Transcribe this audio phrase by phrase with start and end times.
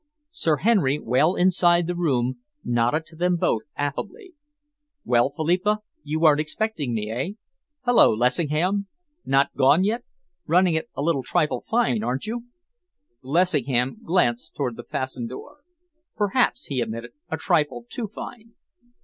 [0.31, 4.33] Sir Henry, well inside the room, nodded to them both affably.
[5.05, 5.81] "Well, Philippa?
[6.01, 7.27] You weren't expecting me, eh?
[7.85, 8.87] Hullo, Lessingham!
[9.25, 10.03] Not gone yet?
[10.47, 12.47] Running it a trifle fine, aren't you?"
[13.21, 15.57] Lessingham glanced towards the fastened door.
[16.15, 18.53] "Perhaps," he admitted, "a trifle too fine."